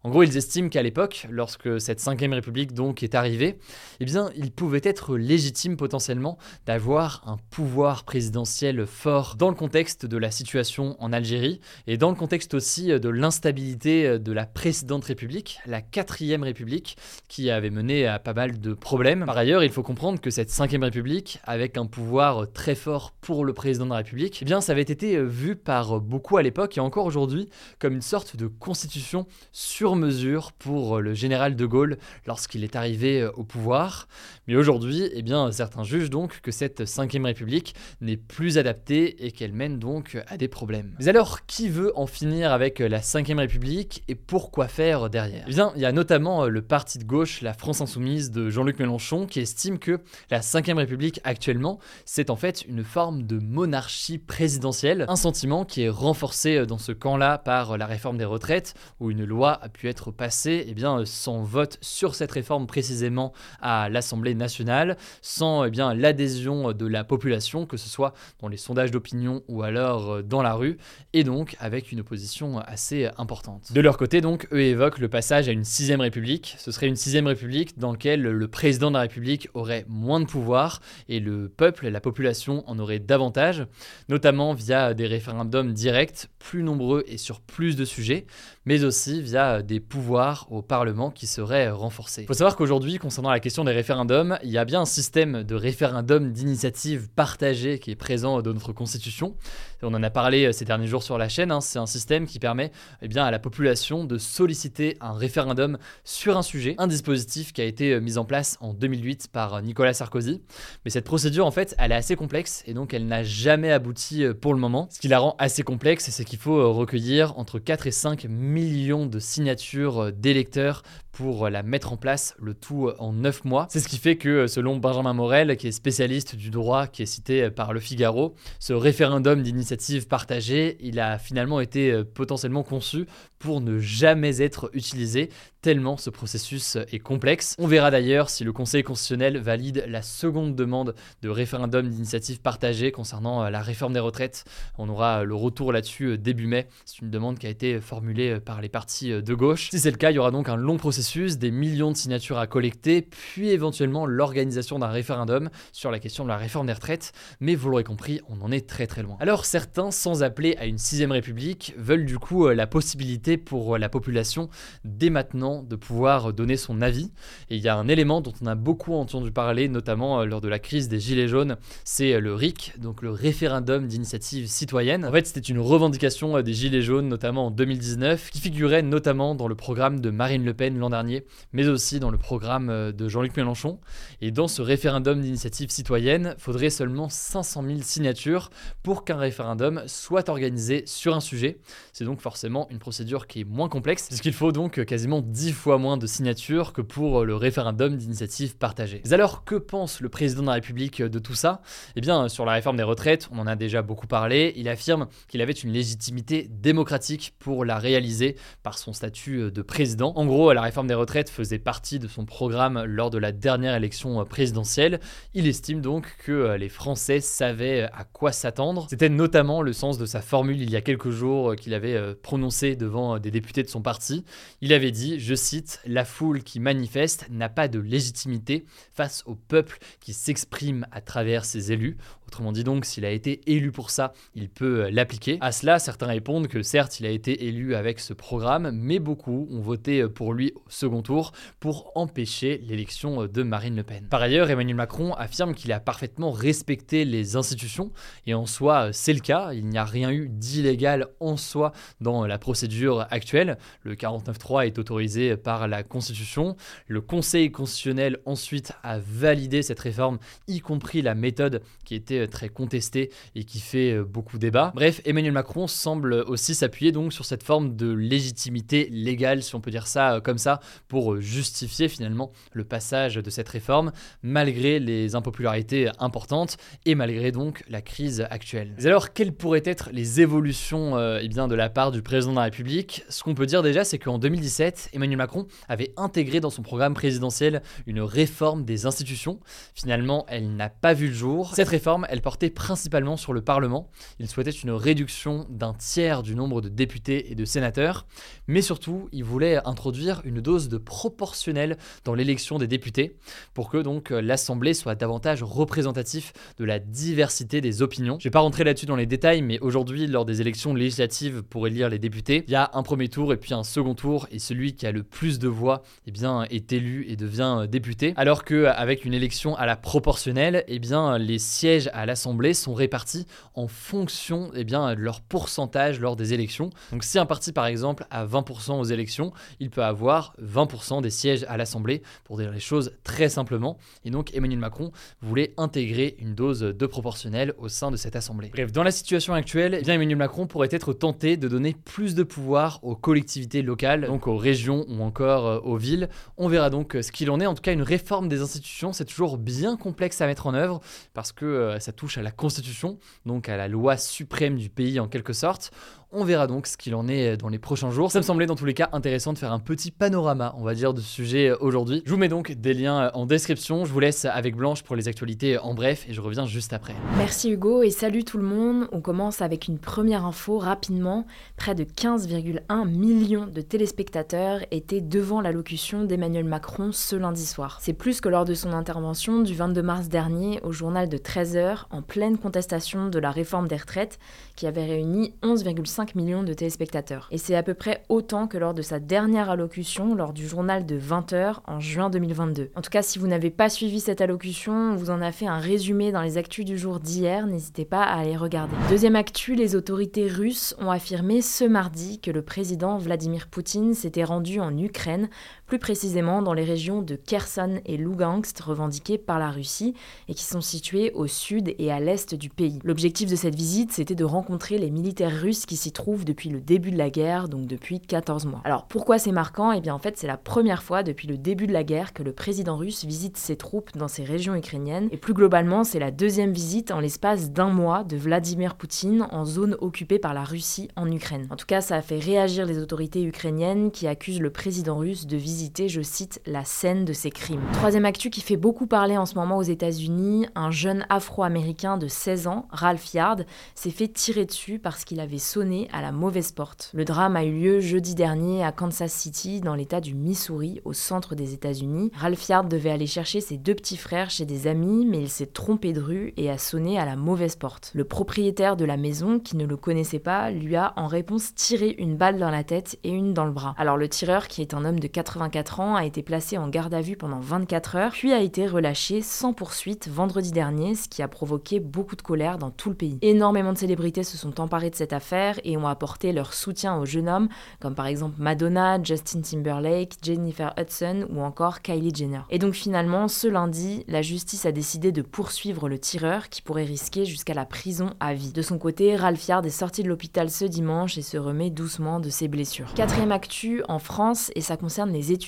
En 0.04 0.12
gros, 0.12 0.24
ils 0.24 0.38
estiment 0.38 0.70
qu'à 0.70 0.82
l'époque, 0.82 1.28
lorsque 1.30 1.82
cette 1.82 2.00
5ème 2.00 2.34
République 2.34 2.74
donc 2.74 3.04
est 3.04 3.16
arrivée, 3.16 3.60
eh 4.00 4.06
bien, 4.06 4.30
il 4.38 4.52
pouvait 4.52 4.80
être 4.82 5.18
légitime 5.18 5.76
potentiellement 5.76 6.38
d'avoir 6.66 7.22
un 7.28 7.36
pouvoir 7.50 8.06
présidentiel 8.06 8.86
fort 8.86 9.36
dans 9.36 9.50
le 9.50 9.56
contexte 9.56 10.06
de 10.06 10.18
la 10.18 10.32
situation 10.32 10.96
en 11.00 11.12
Algérie 11.12 11.60
et 11.86 11.98
dans 11.98 12.12
le 12.12 12.16
contexte 12.16 12.54
aussi 12.54 12.88
de 12.98 13.10
l'instabilité 13.10 14.20
de 14.20 14.32
la 14.32 14.46
précédente 14.46 15.04
République, 15.04 15.60
la 15.66 15.82
4ème 15.82 16.44
République, 16.44 16.96
qui 17.28 17.52
avait 17.52 17.70
mené 17.70 18.08
à 18.08 18.20
pas 18.20 18.34
mal 18.34 18.62
de 18.62 18.74
problèmes. 18.74 19.26
Par 19.26 19.38
ailleurs, 19.38 19.66
il 19.66 19.72
faut 19.72 19.84
comprendre 19.84 20.22
que 20.22 20.30
cette 20.30 20.50
5ème 20.50 20.84
République, 20.84 21.40
avec 21.44 21.76
un 21.76 21.86
pouvoir 21.86 22.50
très 22.54 22.76
fort 22.76 23.12
pour 23.20 23.44
le 23.44 23.52
président 23.52 23.84
de 23.84 23.92
la 23.92 23.98
République, 23.98 24.40
eh 24.42 24.46
bien, 24.46 24.62
ça 24.62 24.72
avait 24.72 24.81
été 24.81 25.22
vu 25.22 25.58
par 25.58 26.00
beaucoup 26.00 26.38
à 26.38 26.42
l'époque 26.42 26.78
et 26.78 26.80
encore 26.80 27.06
aujourd'hui 27.06 27.50
comme 27.80 27.94
une 27.94 28.02
sorte 28.02 28.38
de 28.38 28.48
constitution 28.48 29.28
sur 29.52 29.89
mesure 29.96 30.52
pour 30.52 30.98
euh, 30.98 31.02
le 31.02 31.14
général 31.14 31.56
de 31.56 31.66
Gaulle 31.66 31.98
lorsqu'il 32.26 32.64
est 32.64 32.76
arrivé 32.76 33.22
euh, 33.22 33.32
au 33.34 33.44
pouvoir. 33.44 34.08
Mais 34.48 34.56
aujourd'hui, 34.56 35.10
eh 35.14 35.22
bien, 35.22 35.52
certains 35.52 35.84
jugent 35.84 36.10
donc 36.10 36.42
que 36.42 36.52
cette 36.52 36.82
5ème 36.82 37.26
République 37.26 37.76
n'est 38.02 38.18
plus 38.18 38.58
adaptée 38.58 39.26
et 39.26 39.32
qu'elle 39.32 39.54
mène 39.54 39.80
donc 39.80 40.18
à 40.28 40.38
des 40.38 40.48
problèmes. 40.48 40.96
Mais 41.00 41.08
alors, 41.08 41.46
qui 41.46 41.69
veut 41.69 41.92
en 41.98 42.08
finir 42.08 42.52
avec 42.52 42.80
la 42.80 43.00
5ème 43.00 43.40
République 43.40 44.04
et 44.08 44.16
pourquoi 44.16 44.68
faire 44.68 45.10
derrière? 45.10 45.46
Eh 45.48 45.52
bien, 45.52 45.72
il 45.75 45.81
y 45.81 45.86
a 45.86 45.92
notamment 45.92 46.46
euh, 46.46 46.50
le 46.50 46.62
parti 46.62 46.98
de 46.98 47.04
gauche, 47.04 47.42
la 47.42 47.54
France 47.54 47.81
Insoumise 47.81 48.31
de 48.31 48.50
Jean-Luc 48.50 48.80
Mélenchon, 48.80 49.25
qui 49.25 49.40
estime 49.40 49.80
que 49.80 50.00
la 50.31 50.40
5ème 50.40 50.78
République 50.78 51.19
actuellement, 51.24 51.80
c'est 52.06 52.30
en 52.30 52.36
fait 52.36 52.63
une 52.68 52.84
forme 52.84 53.24
de 53.24 53.40
monarchie 53.40 54.18
présidentielle, 54.18 55.06
un 55.08 55.16
sentiment 55.16 55.66
qui 55.66 55.84
est 55.84 55.90
renforcé 55.90 56.66
dans 56.66 56.78
ce 56.78 56.92
camp-là 56.92 57.38
par 57.38 57.78
la 57.78 57.86
réforme 57.86 58.18
des 58.18 58.25
retraites, 58.25 58.74
où 59.00 59.12
une 59.12 59.25
loi 59.25 59.60
a 59.62 59.69
pu 59.69 59.79
pu 59.80 59.88
être 59.88 60.12
passé 60.12 60.66
eh 60.68 60.74
bien, 60.74 61.06
sans 61.06 61.42
vote 61.42 61.78
sur 61.80 62.14
cette 62.14 62.31
réforme 62.31 62.68
précisément 62.68 63.31
à 63.62 63.88
l'Assemblée 63.88 64.36
nationale, 64.36 64.98
sans 65.22 65.64
eh 65.64 65.70
bien, 65.70 65.94
l'adhésion 65.94 66.74
de 66.74 66.86
la 66.86 67.06
population, 67.06 67.66
que 67.66 67.78
ce 67.78 67.88
soit 67.88 68.14
dans 68.42 68.50
les 68.50 68.58
sondages 68.58 68.92
d'opinion 68.92 69.42
ou 69.48 69.64
alors 69.64 70.12
euh, 70.12 70.22
dans 70.22 70.42
la 70.42 70.54
rue, 70.54 70.78
et 71.14 71.24
donc 71.24 71.56
avec 71.60 71.94
une 71.94 72.02
opposition 72.02 72.60
assez 72.60 73.10
importante. 73.18 73.72
De 73.72 73.80
leur 73.80 73.98
côté, 73.98 74.20
donc, 74.20 74.50
eux 74.52 74.62
évoquent 74.62 75.00
le 75.00 75.08
passage 75.08 75.48
à 75.48 75.54
une 75.54 75.64
sixième 75.64 76.02
république. 76.02 76.56
Ce 76.60 76.74
serait 76.74 76.88
une 76.88 76.98
sixième 76.98 77.28
république 77.28 77.80
dans 77.80 77.94
laquelle 77.94 78.22
le 78.22 78.48
président 78.50 78.90
de 78.90 78.96
la 78.96 79.02
République 79.02 79.48
aurait 79.54 79.86
moins 79.88 80.20
de 80.20 80.25
pouvoir 80.25 80.82
et 81.08 81.22
le 81.22 81.48
peuple, 81.48 81.88
la 81.88 82.02
population 82.02 82.70
en 82.70 82.78
aurait 82.80 83.00
davantage, 83.00 83.66
notamment 84.10 84.54
via 84.54 84.94
des 84.94 85.08
référendums 85.08 85.72
directs, 85.72 86.28
plus 86.38 86.64
nombreux 86.64 87.06
et 87.08 87.18
sur 87.18 87.40
plus 87.40 87.78
de 87.78 87.86
sujets, 87.86 88.25
mais 88.66 88.84
aussi 88.84 89.22
via 89.22 89.62
des 89.69 89.80
pouvoirs 89.80 90.48
au 90.50 90.63
Parlement 90.63 91.12
qui 91.12 91.27
seraient 91.27 91.69
renforcés. 91.69 92.24
Il 92.24 92.27
faut 92.27 92.33
savoir 92.33 92.56
qu'aujourd'hui, 92.56 92.98
concernant 92.98 93.30
la 93.30 93.39
question 93.39 93.63
des 93.63 93.71
référendums, 93.71 94.39
il 94.44 94.50
y 94.50 94.57
a 94.57 94.66
bien 94.66 94.81
un 94.81 94.86
système 94.86 95.44
de 95.44 95.54
référendum 95.54 96.31
d'initiative 96.31 97.07
partagée 97.16 97.77
qui 97.77 97.92
est 97.92 97.95
présent 97.95 98.42
dans 98.42 98.54
notre 98.54 98.74
Constitution. 98.74 99.36
On 99.81 99.94
en 99.94 100.04
a 100.04 100.10
parlé 100.10 100.52
ces 100.52 100.66
derniers 100.66 100.88
jours 100.88 101.04
sur 101.04 101.18
la 101.18 101.30
chaîne, 101.30 101.52
hein. 101.52 101.62
c'est 101.62 101.80
un 101.80 101.86
système 101.86 102.28
qui 102.28 102.38
permet 102.38 102.72
eh 103.02 103.08
bien, 103.08 103.24
à 103.24 103.31
la 103.31 103.40
population 103.40 104.04
de 104.04 104.18
solliciter 104.18 104.98
un 105.00 105.14
référendum 105.14 105.78
sur 106.04 106.38
un 106.38 106.42
sujet, 106.42 106.76
un 106.78 106.88
dispositif 106.88 107.54
qui 107.54 107.62
a 107.62 107.64
été 107.64 107.98
mis 108.02 108.18
en 108.18 108.26
place 108.26 108.58
en 108.60 108.74
2008 108.74 109.30
par 109.31 109.62
Nicolas 109.62 109.94
Sarkozy. 109.94 110.42
Mais 110.84 110.92
cette 110.92 111.06
procédure, 111.06 111.46
en 111.46 111.52
fait, 111.52 111.76
elle 111.78 111.94
est 111.94 111.96
assez 111.96 112.18
complexe 112.18 112.62
et 112.68 112.74
donc 112.74 112.94
elle 112.94 113.08
n'a 113.08 113.24
jamais 113.24 113.72
abouti 113.72 114.26
pour 114.42 114.54
le 114.54 114.60
moment. 114.60 114.90
Ce 114.92 115.00
qui 115.00 115.08
la 115.08 115.20
rend 115.20 115.36
assez 115.40 115.64
complexe, 115.64 116.10
c'est 116.10 116.25
qu'il 116.25 116.40
faut 116.40 116.74
recueillir 116.74 117.38
entre 117.40 117.58
4 117.58 117.88
et 117.88 117.92
5 117.92 118.25
millions 118.25 119.06
de 119.06 119.20
signatures 119.20 120.12
d'électeurs 120.12 120.84
pour 121.12 121.50
la 121.50 121.64
mettre 121.64 121.92
en 121.92 121.98
place, 121.98 122.36
le 122.40 122.54
tout 122.54 122.92
en 123.00 123.12
9 123.12 123.44
mois. 123.46 123.68
C'est 123.70 123.80
ce 123.80 123.88
qui 123.88 123.98
fait 123.98 124.16
que, 124.16 124.48
selon 124.48 124.78
Benjamin 124.78 125.14
Morel, 125.14 125.58
qui 125.58 125.68
est 125.68 125.72
spécialiste 125.72 126.36
du 126.36 126.50
droit, 126.50 126.88
qui 126.88 127.02
est 127.02 127.06
cité 127.06 127.50
par 127.50 127.74
Le 127.74 127.80
Figaro, 127.80 128.36
ce 128.60 128.72
référendum 128.72 129.42
d'initiative 129.42 129.69
partagée, 130.07 130.77
il 130.81 131.00
a 131.00 131.18
finalement 131.18 131.60
été 131.60 131.92
euh, 131.92 132.04
potentiellement 132.04 132.63
conçu 132.63 133.06
pour 133.39 133.62
ne 133.62 133.80
jamais 133.80 134.41
être 134.41 134.69
utilisé, 134.74 135.30
tellement 135.62 135.97
ce 135.97 136.09
processus 136.09 136.77
est 136.91 137.00
complexe. 137.00 137.56
On 137.59 137.68
verra 137.68 137.91
d'ailleurs 137.91 138.30
si 138.30 138.44
le 138.44 138.53
Conseil 138.53 138.83
constitutionnel 138.83 139.38
valide 139.38 139.83
la 139.88 140.01
seconde 140.01 140.56
demande 140.56 140.95
de 141.21 141.30
référendum 141.30 141.88
d'initiative 141.88 142.39
partagée 142.41 142.91
concernant 142.91 143.44
euh, 143.44 143.50
la 143.50 143.62
réforme 143.62 143.94
des 143.94 144.00
retraites. 144.00 144.45
On 144.77 144.88
aura 144.89 145.24
le 145.24 145.36
retour 145.36 145.74
là-dessus 145.74 146.06
euh, 146.06 146.18
début 146.18 146.47
mai. 146.47 146.68
C'est 146.86 147.00
une 147.00 147.09
demande 147.09 147.39
qui 147.39 147.47
a 147.47 147.50
été 147.50 147.81
formulée 147.81 148.39
par 148.39 148.62
les 148.62 148.69
partis 148.69 149.09
de 149.09 149.33
gauche. 149.33 149.69
Si 149.71 149.80
c'est 149.80 149.91
le 149.91 149.97
cas, 149.97 150.12
il 150.12 150.15
y 150.15 150.19
aura 150.19 150.31
donc 150.31 150.50
un 150.50 150.56
long 150.56 150.77
processus 150.77 151.38
des 151.38 151.51
millions 151.51 151.91
de 151.91 151.97
signatures 151.97 152.38
à 152.38 152.47
collecter, 152.47 153.01
puis 153.01 153.50
éventuellement 153.50 154.06
l'organisation 154.06 154.80
d'un 154.80 154.88
référendum 154.88 155.50
sur 155.71 155.91
la 155.91 156.00
question 156.00 156.24
de 156.24 156.30
la 156.30 156.38
réforme 156.38 156.68
des 156.68 156.74
retraites, 156.74 157.13
mais 157.39 157.56
vous 157.56 157.69
l'aurez 157.69 157.83
compris, 157.83 158.21
on 158.27 158.41
en 158.41 158.51
est 158.51 158.68
très 158.68 158.88
très 158.88 159.03
loin. 159.03 159.18
Alors 159.19 159.45
certains, 159.45 159.91
sans 159.91 160.24
appeler 160.24 160.56
à 160.57 160.65
une 160.65 160.77
sixième 160.77 161.12
république, 161.12 161.74
veulent 161.77 162.06
du 162.06 162.19
coup 162.19 162.47
euh, 162.47 162.53
la 162.53 162.68
possibilité 162.68 163.29
pour 163.38 163.76
euh, 163.76 163.78
la 163.78 163.90
population 163.90 164.50
dès 164.84 165.10
maintenant 165.10 165.64
de 165.64 165.76
pouvoir 165.76 166.34
donner 166.34 166.58
son 166.58 166.81
avis. 166.81 167.12
Et 167.50 167.58
il 167.58 167.62
y 167.62 167.68
a 167.68 167.76
un 167.76 167.88
élément 167.88 168.22
dont 168.22 168.34
on 168.42 168.46
a 168.46 168.56
beaucoup 168.56 168.94
entendu 168.94 169.31
parler, 169.31 169.68
notamment 169.68 170.22
euh, 170.22 170.26
lors 170.26 170.42
de 170.42 170.48
la 170.48 170.60
crise 170.60 170.90
des 170.90 171.00
Gilets 171.00 171.28
jaunes, 171.28 171.58
c'est 171.84 172.20
le 172.20 172.34
RIC, 172.34 172.74
donc 172.80 173.02
le 173.02 173.12
référendum 173.12 173.88
d'initiative 173.88 174.48
citoyenne. 174.48 175.06
En 175.06 175.12
fait, 175.12 175.28
c'était 175.28 175.40
une 175.40 175.60
revendication 175.60 176.42
des 176.42 176.54
Gilets 176.54 176.81
jaunes, 176.81 177.08
notamment 177.08 177.48
en 177.48 177.52
2019, 177.52 178.30
qui 178.31 178.40
figurait 178.40 178.81
notamment 178.81 179.36
dans 179.36 179.48
le 179.48 179.56
programme 179.56 180.00
de 180.00 180.10
Marine 180.10 180.46
Le 180.46 180.54
Pen 180.54 180.78
l'an 180.78 180.90
dernier 180.90 181.25
mais 181.54 181.68
aussi 181.68 182.00
dans 182.00 182.12
le 182.12 182.18
programme 182.18 182.70
euh, 182.70 182.92
de 182.92 183.08
Jean-Luc 183.08 183.36
Mélenchon. 183.36 183.80
Et 184.22 184.32
dans 184.32 184.48
ce 184.48 184.62
référendum 184.62 185.22
d'initiative 185.22 185.70
citoyenne, 185.70 186.36
faudrait 186.38 186.70
seulement 186.70 187.10
500 187.10 187.64
000 187.64 187.80
signatures 187.82 188.50
pour 188.84 189.06
qu'un 189.06 189.18
référendum 189.18 189.84
soit 189.88 190.30
organisé 190.30 190.84
sur 190.86 191.16
un 191.16 191.20
sujet. 191.20 191.60
C'est 191.94 192.06
donc 192.06 192.22
forcément 192.22 192.68
une 192.70 192.80
procédure 192.80 193.19
qui 193.27 193.42
est 193.42 193.44
moins 193.44 193.69
complexe, 193.69 194.07
puisqu'il 194.07 194.33
faut 194.33 194.51
donc 194.51 194.83
quasiment 194.86 195.21
10 195.21 195.51
fois 195.54 195.77
moins 195.77 195.98
de 195.98 196.07
signatures 196.07 196.74
que 196.74 196.81
pour 196.81 197.25
le 197.25 197.36
référendum 197.36 197.95
d'initiative 197.95 198.57
partagée. 198.57 199.01
Mais 199.06 199.13
alors, 199.13 199.44
que 199.44 199.56
pense 199.56 200.01
le 200.01 200.10
président 200.10 200.42
de 200.42 200.48
la 200.48 200.54
République 200.54 201.01
de 201.01 201.19
tout 201.19 201.36
ça? 201.36 201.62
Eh 201.95 202.01
bien, 202.01 202.30
sur 202.30 202.45
la 202.45 202.54
réforme 202.54 202.77
des 202.77 202.83
retraites, 202.83 203.30
on 203.31 203.39
en 203.39 203.48
a 203.48 203.56
déjà 203.56 203.81
beaucoup 203.81 204.07
parlé. 204.07 204.54
Il 204.56 204.69
affirme 204.69 205.07
qu'il 205.27 205.42
avait 205.42 205.54
une 205.54 205.71
légitimité 205.71 206.48
démocratique 206.50 207.33
pour 207.39 207.66
la 207.66 207.77
réaliser 207.77 208.36
par 208.63 208.77
son 208.77 208.94
statut 208.94 209.51
de 209.51 209.62
président. 209.62 210.13
En 210.15 210.25
gros, 210.25 210.54
la 210.54 210.62
réforme 210.62 210.88
des 210.88 210.94
retraites 210.94 211.30
faisait 211.30 211.60
partie 211.60 212.00
de 212.00 212.07
son 212.07 212.25
programme 212.25 212.83
lors 212.83 213.10
de 213.10 213.18
la 213.18 213.31
dernière 213.31 213.75
élection 213.75 214.24
présidentielle. 214.25 215.00
Il 215.33 215.48
estime 215.48 215.81
donc 215.81 216.15
que 216.24 216.31
euh, 216.31 216.57
les 216.57 216.69
Français 216.69 217.19
savaient 217.19 217.83
à 217.94 218.04
quoi 218.04 218.31
s'attendre. 218.31 218.88
C'était 218.89 219.10
notamment 219.10 219.62
le 219.62 219.74
sens 219.74 219.98
de 219.98 220.06
sa 220.06 220.22
formule 220.22 220.62
il 220.62 220.69
y 220.69 220.75
a 220.75 220.81
quelques 220.81 221.10
jours 221.10 221.51
euh, 221.51 221.56
qu'il 221.56 221.74
avait 221.74 221.95
euh, 221.95 222.13
prononcée 222.22 222.75
devant 222.75 223.09
des 223.18 223.32
députés 223.32 223.64
de 223.64 223.70
son 223.70 223.82
parti. 223.82 224.24
Il 224.62 224.74
avait 224.74 224.92
dit, 224.92 225.20
je 225.20 225.34
cite, 225.34 225.80
La 225.86 226.06
foule 226.06 226.44
qui 226.44 226.60
manifeste 226.60 227.26
n'a 227.32 227.50
pas 227.50 227.68
de 227.68 227.80
légitimité 227.80 228.66
face 228.94 229.24
au 229.26 229.36
peuple 229.36 229.80
qui 230.00 230.14
s'exprime 230.14 230.86
à 230.92 231.02
travers 231.02 231.46
ses 231.46 231.72
élus. 231.72 231.98
Autrement 232.30 232.52
dit 232.52 232.64
donc, 232.64 232.86
s'il 232.86 233.06
a 233.06 233.10
été 233.10 233.42
élu 233.48 233.72
pour 233.72 233.90
ça, 233.90 234.14
il 234.36 234.50
peut 234.50 234.88
l'appliquer. 234.92 235.40
À 235.42 235.52
cela, 235.52 235.80
certains 235.80 236.06
répondent 236.06 236.48
que 236.48 236.62
certes, 236.62 237.00
il 237.00 237.08
a 237.08 237.10
été 237.10 237.46
élu 237.48 237.74
avec 237.74 238.00
ce 238.00 238.14
programme, 238.14 238.70
mais 238.72 239.00
beaucoup 239.00 239.48
ont 239.50 239.62
voté 239.62 240.08
pour 240.08 240.36
lui 240.36 240.54
au 240.54 240.62
second 240.70 241.02
tour 241.02 241.31
pour 241.60 241.92
empêcher 241.96 242.62
l'élection 242.68 243.26
de 243.26 243.42
Marine 243.42 243.76
Le 243.76 243.81
Pen. 243.81 244.06
Par 244.08 244.22
ailleurs, 244.22 244.52
Emmanuel 244.52 244.76
Macron 244.76 245.16
affirme 245.16 245.56
qu'il 245.56 245.72
a 245.72 245.80
parfaitement 245.80 246.30
respecté 246.30 247.04
les 247.04 247.36
institutions 247.36 247.92
et 248.28 248.36
en 248.36 248.46
soi, 248.46 248.94
c'est 248.94 249.14
le 249.14 249.22
cas. 249.22 249.52
Il 249.54 249.66
n'y 249.66 249.80
a 249.80 249.84
rien 249.84 250.12
eu 250.12 250.30
d'illégal 250.30 251.08
en 251.20 251.36
soi 251.36 251.72
dans 252.00 252.28
la 252.28 252.38
procédure 252.38 253.08
actuelle. 253.10 253.58
Le 253.82 253.96
49.3 253.96 254.68
est 254.68 254.78
autorisé 254.78 255.36
par 255.36 255.68
la 255.68 255.82
Constitution. 255.82 256.56
Le 256.86 257.02
Conseil 257.02 257.52
constitutionnel 257.52 258.20
ensuite 258.28 258.74
a 258.84 259.00
validé 259.00 259.64
cette 259.64 259.80
réforme, 259.80 260.20
y 260.48 260.60
compris 260.60 261.02
la 261.02 261.16
méthode 261.16 261.64
qui 261.86 261.96
était 261.96 262.19
très 262.27 262.50
contestée 262.50 263.12
et 263.36 263.44
qui 263.44 263.60
fait 263.60 264.01
beaucoup 264.01 264.38
débat. 264.38 264.71
Bref, 264.75 265.01
Emmanuel 265.06 265.33
Macron 265.33 265.68
semble 265.68 266.13
aussi 266.13 266.56
s'appuyer 266.56 266.92
donc 266.92 267.13
sur 267.13 267.25
cette 267.25 267.44
forme 267.44 267.75
de 267.75 267.92
légitimité 267.92 268.89
légale, 268.92 269.44
si 269.44 269.56
on 269.56 269.62
peut 269.62 269.71
dire 269.71 269.88
ça 269.88 270.19
comme 270.24 270.38
ça, 270.38 270.60
pour 270.88 271.19
justifier 271.19 271.88
finalement 271.88 272.31
le 272.54 272.63
passage 272.63 273.16
de 273.16 273.30
cette 273.30 273.50
réforme, 273.50 273.92
malgré 274.24 274.80
les 274.80 275.16
impopularités 275.16 275.89
importantes 276.00 276.57
et 276.86 276.95
malgré 276.95 277.31
donc 277.31 277.63
la 277.69 277.81
crise 277.81 278.25
actuelle. 278.30 278.75
Mais 278.77 278.88
alors, 278.88 279.13
quelles 279.13 279.33
pourraient 279.33 279.62
être 279.65 279.89
les 279.92 280.22
évolutions 280.22 280.98
euh, 280.98 281.19
eh 281.22 281.27
bien, 281.27 281.48
de 281.48 281.56
la 281.56 281.69
part 281.69 281.92
du 281.92 282.01
président 282.01 282.31
de 282.31 282.38
la 282.38 282.44
République? 282.44 283.04
Ce 283.10 283.24
qu'on 283.24 283.36
peut 283.36 283.45
dire 283.45 283.63
déjà, 283.63 283.83
c'est 283.83 284.00
qu'en 284.00 284.18
2017, 284.18 284.89
Emmanuel 284.94 285.18
Macron 285.18 285.48
avait 285.68 285.94
intégré 285.98 286.39
dans 286.39 286.50
son 286.50 286.62
programme 286.62 286.94
présidentiel 286.94 287.62
une 287.88 288.01
réforme 288.01 288.65
des 288.65 288.86
institutions. 288.86 289.39
Finalement, 289.74 290.25
elle 290.27 290.56
n'a 290.56 290.69
pas 290.69 290.94
vu 290.94 291.07
le 291.07 291.13
jour. 291.13 291.54
Cette 291.56 291.69
réforme, 291.69 292.06
elle 292.10 292.22
portait 292.22 292.50
principalement 292.50 293.18
sur 293.18 293.34
le 293.34 293.42
Parlement. 293.42 293.90
Il 294.20 294.28
souhaitait 294.28 294.50
une 294.52 294.72
réduction 294.72 295.46
d'un 295.50 295.74
tiers 295.74 296.24
du 296.24 296.36
nombre 296.36 296.62
de 296.62 296.70
députés 296.70 297.32
et 297.32 297.36
de 297.36 297.46
sénateurs, 297.46 298.06
mais 298.48 298.62
surtout, 298.62 299.10
il 299.12 299.24
voulait 299.24 299.60
introduire 299.66 300.22
une 300.25 300.42
dose 300.42 300.70
de 300.70 300.78
proportionnel 300.78 301.78
dans 302.04 302.13
l'élection 302.13 302.58
des 302.58 302.68
députés 302.68 303.18
pour 303.54 303.70
que 303.70 303.78
donc 303.78 304.10
l'Assemblée 304.10 304.74
soit 304.74 304.96
davantage 304.96 305.44
représentatif 305.44 306.34
de 306.58 306.66
la 306.66 306.80
diversité 306.80 307.62
des 307.62 307.82
opinions. 307.82 308.18
Je 308.20 308.25
vais 308.25 308.32
pas 308.32 308.39
rentrer 308.39 308.63
là-dessus 308.63 308.86
dans 308.86 308.96
les 308.96 309.06
détails, 309.06 309.42
mais 309.42 309.60
aujourd'hui, 309.60 310.08
lors 310.08 310.25
des 310.25 310.42
élections 310.42 310.74
législatives 310.74 311.44
pour 311.44 311.68
élire 311.68 311.89
les 311.89 312.00
députés, 312.00 312.44
il 312.48 312.51
y 312.51 312.56
a 312.56 312.72
un 312.74 312.84
premier 312.84 313.10
tour 313.10 313.34
et 313.34 313.38
puis 313.38 313.54
un 313.54 313.63
second 313.63 313.96
tour, 313.96 314.28
et 314.32 314.39
celui 314.39 314.74
qui 314.74 314.86
a 314.86 314.92
le 314.92 315.04
plus 315.04 315.39
de 315.39 315.48
voix 315.48 315.84
eh 316.06 316.12
bien, 316.12 316.44
est 316.50 316.72
élu 316.74 317.06
et 317.08 317.16
devient 317.16 317.68
député. 317.70 318.13
Alors 318.18 318.44
qu'avec 318.44 319.06
une 319.06 319.13
élection 319.13 319.56
à 319.56 319.66
la 319.66 319.75
proportionnelle, 319.75 320.63
eh 320.68 320.80
les 321.20 321.39
sièges 321.39 321.89
à 321.94 321.99
l'Assemblée 322.06 322.53
sont 322.53 322.74
répartis 322.74 323.25
en 323.53 323.68
fonction 323.68 324.51
eh 324.56 324.63
bien, 324.63 324.96
de 324.96 325.00
leur 325.00 325.22
pourcentage 325.22 326.00
lors 326.00 326.15
des 326.15 326.34
élections. 326.34 326.70
Donc 326.91 327.03
si 327.03 327.20
un 327.20 327.25
parti 327.25 327.51
par 327.51 327.65
exemple 327.65 328.06
a 328.10 328.25
20% 328.25 328.79
aux 328.79 328.84
élections, 328.84 329.32
il 329.60 329.70
peut 329.70 329.84
avoir 329.84 330.36
20% 330.41 331.01
des 331.01 331.10
sièges 331.10 331.46
à 331.48 331.58
l'Assemblée, 331.58 332.01
pour 332.24 332.38
dire 332.38 332.51
les 332.51 332.60
choses 332.60 332.91
très 333.03 333.29
simplement. 333.29 333.77
Et 334.06 334.12
donc 334.12 334.34
Emmanuel 334.34 334.60
Macron 334.60 334.91
voulait 335.22 335.53
intégrer 335.58 336.15
une 336.20 336.36
dose 336.36 336.60
de 336.60 336.86
proportionnel 336.86 337.53
au 337.58 337.70
sein 337.70 337.91
de 337.91 337.98
cette 337.98 338.15
Assemblée. 338.15 338.50
Bref, 338.50 338.72
dans 338.72 338.84
la 338.84 338.91
situation 338.91 339.34
actuelle, 339.34 339.79
eh 339.86 339.89
Emmanuel 339.89 340.18
Macron 340.18 340.48
pourrait 340.48 340.70
être 340.72 340.94
tenté 340.94 341.38
de 341.38 341.48
donner 341.48 341.75
plus 341.86 342.15
de 342.15 342.24
pouvoir 342.24 342.79
aux 342.84 342.96
collectivités 342.96 343.62
locales, 343.62 344.06
donc 344.08 344.27
aux 344.27 344.38
régions 344.38 344.86
ou 344.88 345.01
encore 345.01 345.48
euh, 345.48 345.60
aux 345.60 345.77
villes. 345.77 346.10
On 346.38 346.48
verra 346.48 346.70
donc 346.70 346.96
euh, 346.96 347.01
ce 347.01 347.12
qu'il 347.12 347.29
en 347.32 347.39
est. 347.39 347.46
En 347.46 347.53
tout 347.53 347.62
cas, 347.62 347.74
une 347.74 347.82
réforme 347.82 348.27
des 348.27 348.41
institutions, 348.41 348.94
c'est 348.94 349.06
toujours 349.06 349.38
bien 349.38 349.77
complexe 349.77 350.22
à 350.22 350.27
mettre 350.27 350.48
en 350.48 350.53
œuvre 350.53 350.82
parce 351.13 351.32
que 351.32 351.46
euh, 351.46 351.79
ça 351.89 351.93
touche 351.93 352.19
à 352.19 352.22
la 352.22 352.29
Constitution, 352.29 353.00
donc 353.25 353.50
à 353.50 353.58
la 353.58 353.67
loi 353.67 353.98
suprême 353.98 354.58
du 354.58 354.69
pays 354.69 355.00
en 355.00 355.08
quelque 355.08 355.34
sorte. 355.34 355.72
On 356.12 356.24
verra 356.24 356.48
donc 356.48 356.66
ce 356.66 356.75
qu'il 356.75 356.96
en 356.96 357.08
est 357.08 357.38
dans 357.38 357.50
les 357.50 357.60
prochains 357.60 357.92
jours. 357.92 358.12
Ça 358.12 358.18
me 358.18 358.24
semblait 358.24 358.48
dans 358.48 358.56
tous 358.56 358.66
les 358.66 358.74
cas 358.74 358.89
intéressant 358.94 359.32
de 359.32 359.38
faire 359.38 359.51
un 359.51 359.60
petit 359.60 359.92
panorama, 359.92 360.56
on 360.58 360.63
va 360.63 360.74
dire, 360.74 360.96
de 360.96 361.01
ce 361.01 361.08
sujet 361.08 361.51
aujourd'hui. 361.51 362.01
Je 362.04 362.10
vous 362.10 362.18
mets 362.18 362.30
donc 362.30 362.51
des 362.51 362.74
liens 362.74 363.12
en 363.13 363.28
description. 363.28 363.86
Je 363.86 363.94
vous 363.94 364.00
laisse 364.00 364.25
avec 364.25 364.56
Blanche 364.56 364.82
pour 364.82 364.96
les 364.96 365.08
actualités 365.08 365.60
en 365.60 365.75
bref 365.75 366.06
et 366.10 366.13
je 366.13 366.20
reviens 366.20 366.48
juste 366.48 366.74
après. 366.74 366.96
Merci 367.18 367.51
Hugo 367.51 367.84
et 367.84 367.92
salut 367.92 368.24
tout 368.24 368.39
le 368.39 368.44
monde. 368.44 368.88
On 368.92 369.01
commence 369.01 369.44
avec 369.44 369.68
une 369.68 369.78
première 369.78 370.25
info 370.25 370.58
rapidement. 370.58 371.28
Près 371.58 371.75
de 371.75 371.84
15,1 371.84 372.88
millions 372.88 373.46
de 373.46 373.62
téléspectateurs 373.62 374.62
étaient 374.72 375.01
devant 375.01 375.42
l'allocution 375.42 376.06
d'Emmanuel 376.06 376.46
Macron 376.46 376.92
ce 376.92 377.18
lundi 377.18 377.46
soir. 377.46 377.78
C'est 377.82 377.94
plus 377.94 378.20
que 378.20 378.30
lors 378.30 378.46
de 378.46 378.56
son 378.56 378.74
intervention 378.74 379.42
du 379.42 379.54
22 379.54 379.84
mars 379.84 380.10
dernier 380.10 380.60
au 380.63 380.72
journal 380.72 381.08
de 381.08 381.18
13h 381.20 381.84
en 381.92 382.01
pleine 382.01 382.39
contestation 382.39 383.10
de 383.10 383.20
la 383.20 383.30
réforme 383.30 383.68
des 383.68 383.78
retraites 383.78 384.18
qui 384.56 384.66
avait 384.66 384.86
réuni 384.86 385.36
11,5 385.44 385.99
millions 386.15 386.44
de 386.44 386.53
téléspectateurs. 386.53 387.27
Et 387.32 387.38
c'est 387.38 387.56
à 387.56 387.63
peu 387.63 387.74
près 387.74 388.03
autant 388.10 388.48
que 388.48 388.58
lors 388.58 388.74
de 388.74 388.82
sa 388.82 389.00
dernière 389.00 389.50
allocution 389.50 390.15
lors 390.15 390.34
du 390.34 390.48
journal 390.48 390.86
de 390.86 391.00
20h 391.00 391.58
en 391.68 391.79
juin 391.79 392.10
2022. 392.10 392.72
En 392.75 392.82
tout 392.82 392.89
cas, 392.89 393.01
si 393.01 393.20
vous 393.20 393.27
n'avez 393.27 393.50
pas 393.50 393.70
suivi 393.70 394.00
cette 394.00 394.22
allocution, 394.22 394.74
on 394.74 394.96
vous 394.96 395.10
en 395.10 395.22
a 395.22 395.32
fait 395.32 395.48
un 395.48 395.60
résumé 395.60 396.12
dans 396.12 396.22
les 396.22 396.38
actus 396.38 396.65
du 396.65 396.77
jour 396.77 397.00
d'hier, 397.00 397.48
n'hésitez 397.48 397.86
pas 397.86 398.03
à 398.03 398.20
aller 398.20 398.38
regarder. 398.38 398.75
Deuxième 398.89 399.15
actu, 399.15 399.56
les 399.56 399.75
autorités 399.75 400.27
russes 400.27 400.75
ont 400.79 400.91
affirmé 400.91 401.41
ce 401.41 401.65
mardi 401.65 402.20
que 402.20 402.32
le 402.32 402.41
président 402.41 402.98
Vladimir 402.98 403.48
Poutine 403.48 403.94
s'était 403.94 404.24
rendu 404.24 404.60
en 404.60 404.77
Ukraine, 404.77 405.29
plus 405.70 405.78
précisément 405.78 406.42
dans 406.42 406.54
les 406.54 406.64
régions 406.64 407.04
de 407.04 407.16
Kherson 407.16 407.80
et 407.86 407.96
Lugansk 407.96 408.58
revendiquées 408.60 409.20
par 409.20 409.38
la 409.38 409.52
Russie 409.52 409.94
et 410.28 410.34
qui 410.34 410.44
sont 410.44 410.62
situées 410.62 411.12
au 411.14 411.28
sud 411.28 411.76
et 411.78 411.92
à 411.92 412.00
l'est 412.00 412.34
du 412.34 412.50
pays. 412.50 412.80
L'objectif 412.84 413.30
de 413.30 413.36
cette 413.36 413.54
visite, 413.54 413.92
c'était 413.92 414.16
de 414.16 414.24
rencontrer 414.24 414.80
les 414.80 414.90
militaires 414.90 415.40
russes 415.40 415.68
qui 415.68 415.76
s'y 415.76 415.92
trouvent 415.92 416.26
depuis 416.26 416.50
le 416.50 416.60
début 416.60 416.90
de 416.90 416.98
la 416.98 417.12
guerre, 417.12 417.50
donc 417.50 417.68
depuis 417.68 418.00
14 418.00 418.48
mois. 418.48 418.62
Alors 418.64 418.88
pourquoi 418.88 419.20
c'est 419.20 419.32
marquant? 419.32 419.72
Eh 419.72 419.80
bien 419.80 419.94
en 419.94 420.00
fait 420.00 420.18
c'est 420.18 420.26
la 420.26 420.38
première 420.38 420.82
fois 420.82 421.04
depuis 421.04 421.28
le 421.28 421.38
début 421.38 421.68
de 421.68 421.74
la 421.74 421.84
guerre 421.84 422.14
que 422.14 422.24
le 422.24 422.34
président 422.34 422.76
russe 422.76 423.06
visite 423.06 423.38
ses 423.38 423.56
troupes 423.56 423.96
dans 423.96 424.08
ces 424.08 424.24
régions 424.24 424.56
ukrainiennes 424.56 425.08
et 425.12 425.18
plus 425.18 425.36
globalement 425.36 425.84
c'est 425.84 426.00
la 426.00 426.10
deuxième 426.10 426.52
visite 426.52 426.90
en 426.90 427.00
l'espace 427.00 427.52
d'un 427.52 427.70
mois 427.70 428.04
de 428.04 428.18
Vladimir 428.18 428.74
Poutine 428.74 429.28
en 429.30 429.46
zone 429.46 429.78
occupée 429.82 430.18
par 430.18 430.34
la 430.34 430.44
Russie 430.44 430.90
en 430.96 431.12
Ukraine. 431.12 431.48
En 431.52 431.58
tout 431.58 431.68
cas 431.68 431.82
ça 431.82 431.98
a 431.98 432.02
fait 432.02 432.18
réagir 432.18 432.66
les 432.66 432.80
autorités 432.80 433.24
ukrainiennes 433.24 433.92
qui 433.92 434.08
accusent 434.08 434.42
le 434.42 434.50
président 434.50 434.98
russe 434.98 435.28
de 435.28 435.38
visiter, 435.38 435.59
je 435.88 436.01
cite, 436.01 436.42
la 436.46 436.63
scène 436.63 437.06
de 437.06 437.13
ses 437.13 437.32
crimes. 437.32 437.62
Troisième 437.74 438.06
actu 438.06 438.30
qui 438.30 438.42
fait 438.42 438.58
beaucoup 438.58 438.88
parler 438.88 439.18
en 439.18 439.25
ce 439.25 439.36
moment 439.36 439.58
aux 439.58 439.63
États-Unis, 439.63 440.48
un 440.56 440.72
jeune 440.72 441.06
afro-américain 441.10 441.98
de 441.98 442.08
16 442.08 442.48
ans, 442.48 442.68
Ralph 442.72 443.13
Yard, 443.13 443.46
s'est 443.75 443.89
fait 443.89 444.08
tirer 444.08 444.46
dessus 444.46 444.80
parce 444.80 445.04
qu'il 445.04 445.20
avait 445.20 445.38
sonné 445.38 445.88
à 445.92 446.01
la 446.01 446.12
mauvaise 446.12 446.51
porte. 446.51 446.92
Le 446.94 447.06
drame 447.06 447.36
a 447.36 447.44
eu 447.44 447.51
lieu 447.51 447.80
jeudi 447.80 448.16
dernier 448.16 448.63
à 448.63 448.72
Kansas 448.72 449.12
City, 449.12 449.62
dans 449.62 449.75
l'état 449.75 450.01
du 450.01 450.16
Missouri, 450.16 450.82
au 450.86 450.94
centre 450.94 451.36
des 451.36 451.54
États-Unis. 451.54 452.12
Ralph 452.16 452.48
Yard 452.48 452.68
devait 452.70 452.92
aller 452.92 453.08
chercher 453.08 453.42
ses 453.42 453.58
deux 453.58 453.75
petits 453.75 453.98
frères 453.98 454.30
chez 454.30 454.46
des 454.46 454.68
amis, 454.68 455.06
mais 455.06 455.20
il 455.20 455.30
s'est 455.30 455.46
trompé 455.48 455.94
de 455.94 456.01
rue 456.01 456.34
et 456.38 456.50
a 456.50 456.58
sonné 456.58 456.98
à 456.98 457.06
la 457.06 457.16
mauvaise 457.16 457.56
porte. 457.56 457.92
Le 457.94 458.06
propriétaire 458.06 458.78
de 458.78 458.86
la 458.86 458.98
maison, 458.98 459.39
qui 459.39 459.58
ne 459.58 459.66
le 459.66 459.78
connaissait 459.78 460.20
pas, 460.20 460.51
lui 460.51 460.75
a 460.75 460.94
en 460.96 461.08
réponse 461.08 461.54
tiré 461.54 461.96
une 461.98 462.16
balle 462.16 462.39
dans 462.39 462.51
la 462.51 462.63
tête 462.63 462.98
et 463.04 463.10
une 463.10 463.34
dans 463.34 463.46
le 463.46 463.51
bras. 463.51 463.75
Alors 463.78 463.98
le 463.98 464.08
tireur, 464.08 464.48
qui 464.48 464.62
est 464.62 464.74
un 464.74 464.86
homme 464.86 465.00
de 465.00 465.08
84 465.50 465.79
ans, 465.79 465.96
a 465.96 466.06
été 466.06 466.22
placé 466.22 466.58
en 466.58 466.68
garde 466.68 466.94
à 466.94 467.01
vue 467.01 467.15
pendant 467.15 467.39
24 467.39 467.96
heures, 467.96 468.12
puis 468.12 468.34
a 468.34 468.41
été 468.41 468.68
relâché 468.68 469.22
sans 469.22 469.53
poursuite 469.53 470.08
vendredi 470.08 470.51
dernier, 470.51 470.96
ce 470.96 471.08
qui 471.08 471.22
a 471.22 471.27
provoqué 471.27 471.79
beaucoup 471.79 472.15
de 472.15 472.22
colère 472.22 472.58
dans 472.58 472.70
tout 472.70 472.89
le 472.89 472.96
pays. 472.96 473.18
Énormément 473.22 473.74
de 473.74 473.77
célébrités 473.77 474.24
se 474.24 474.38
sont 474.38 474.62
emparées 474.62 474.89
de 474.89 474.96
cette 474.96 475.13
affaire 475.13 475.60
et 475.63 475.77
ont 475.77 475.88
apporté 475.88 476.32
leur 476.32 476.53
soutien 476.53 476.98
au 476.98 477.06
jeune 477.06 477.29
homme, 477.29 477.50
comme 477.79 477.96
par 477.96 478.08
exemple 478.08 478.36
Madonna, 478.39 479.01
Justin 479.01 479.41
Timberlake, 479.41 480.18
Jennifer 480.22 480.74
Hudson 480.79 481.25
ou 481.29 481.41
encore 481.41 481.82
Kylie 481.82 482.13
Jenner. 482.13 482.41
Et 482.50 482.60
donc 482.60 482.74
finalement, 482.74 483.27
ce 483.27 483.48
lundi, 483.48 484.03
la 484.08 484.22
justice 484.22 484.65
a 484.65 484.72
décidé 484.72 485.12
de 485.12 485.22
poursuivre 485.22 485.89
le 485.89 486.00
tireur 486.00 486.50
qui 486.50 486.62
pourrait 486.62 486.84
risquer 486.84 487.25
jusqu'à 487.25 487.53
la 487.53 487.65
prison 487.65 488.12
à 488.20 488.34
vie. 488.34 488.51
De 488.51 488.62
son 488.62 488.77
côté, 488.77 489.15
Ralph 489.15 489.48
Yard 489.48 489.65
est 489.65 489.70
sorti 489.70 490.03
de 490.03 490.10
l'hôpital 490.10 490.50
ce 490.50 490.65
dimanche 490.65 491.18
et 491.18 491.22
se 491.22 491.38
remet 491.38 491.70
doucement 491.70 492.20
de 492.20 492.29
ses 492.29 492.48
blessures. 492.48 492.94
Quatrième 492.94 493.32
actu, 493.32 493.84
en 493.88 494.00
France, 494.00 494.51
et 494.56 494.62
ça 494.62 494.77
concerne 494.77 495.12
les 495.12 495.32
étudiants, 495.32 495.38